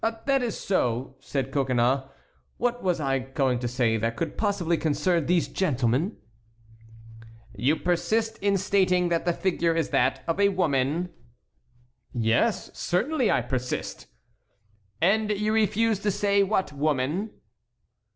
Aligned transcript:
"That 0.25 0.41
is 0.41 0.59
so," 0.59 1.15
said 1.19 1.51
Coconnas, 1.51 2.05
"what 2.57 2.81
was 2.81 2.99
I 2.99 3.19
going 3.19 3.59
to 3.59 3.67
say 3.67 3.97
that 3.97 4.15
could 4.15 4.35
possibly 4.35 4.75
concern 4.75 5.27
these 5.27 5.47
gentlemen?" 5.47 6.17
"You 7.55 7.75
persist 7.75 8.39
in 8.39 8.57
stating 8.57 9.09
that 9.09 9.25
the 9.25 9.31
figure 9.33 9.75
is 9.75 9.89
that 9.89 10.23
of 10.27 10.39
a 10.39 10.49
woman?" 10.49 11.09
"Yes; 12.15 12.71
certainly 12.73 13.29
I 13.29 13.43
persist." 13.43 14.07
"And 14.99 15.29
you 15.29 15.53
refuse 15.53 15.99
to 15.99 16.09
say 16.09 16.41
what 16.41 16.73
woman?" 16.73 17.29